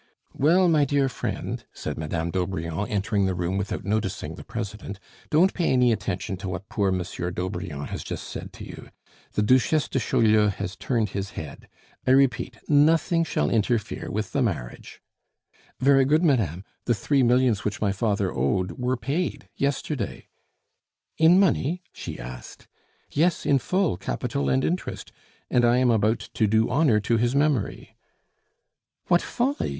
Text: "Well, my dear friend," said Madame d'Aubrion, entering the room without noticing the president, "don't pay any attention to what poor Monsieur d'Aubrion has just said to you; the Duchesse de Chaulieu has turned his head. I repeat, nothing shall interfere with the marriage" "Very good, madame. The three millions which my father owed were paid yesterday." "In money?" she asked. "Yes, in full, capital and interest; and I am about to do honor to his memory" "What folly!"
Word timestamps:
"Well, 0.33 0.67
my 0.67 0.83
dear 0.83 1.07
friend," 1.09 1.63
said 1.73 1.95
Madame 1.95 2.31
d'Aubrion, 2.31 2.87
entering 2.87 3.27
the 3.27 3.35
room 3.35 3.55
without 3.59 3.85
noticing 3.85 4.33
the 4.33 4.43
president, 4.43 4.99
"don't 5.29 5.53
pay 5.53 5.69
any 5.71 5.91
attention 5.91 6.37
to 6.37 6.49
what 6.49 6.69
poor 6.69 6.91
Monsieur 6.91 7.29
d'Aubrion 7.29 7.85
has 7.85 8.03
just 8.03 8.23
said 8.27 8.51
to 8.53 8.63
you; 8.65 8.89
the 9.33 9.43
Duchesse 9.43 9.87
de 9.87 9.99
Chaulieu 9.99 10.47
has 10.47 10.75
turned 10.75 11.09
his 11.09 11.33
head. 11.37 11.67
I 12.07 12.17
repeat, 12.17 12.57
nothing 12.67 13.23
shall 13.23 13.51
interfere 13.51 14.09
with 14.09 14.31
the 14.31 14.41
marriage" 14.41 15.03
"Very 15.79 16.03
good, 16.05 16.23
madame. 16.23 16.63
The 16.85 16.95
three 16.95 17.21
millions 17.21 17.63
which 17.63 17.79
my 17.79 17.91
father 17.91 18.33
owed 18.35 18.79
were 18.79 18.97
paid 18.97 19.49
yesterday." 19.55 20.29
"In 21.19 21.39
money?" 21.39 21.83
she 21.93 22.17
asked. 22.17 22.67
"Yes, 23.11 23.45
in 23.45 23.59
full, 23.59 23.97
capital 23.97 24.49
and 24.49 24.65
interest; 24.65 25.11
and 25.51 25.63
I 25.63 25.77
am 25.77 25.91
about 25.91 26.27
to 26.33 26.47
do 26.47 26.71
honor 26.71 26.99
to 27.01 27.17
his 27.17 27.35
memory" 27.35 27.95
"What 29.07 29.21
folly!" 29.21 29.69